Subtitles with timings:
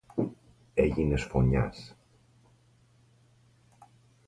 [0.73, 1.95] Έγινες φονιάς!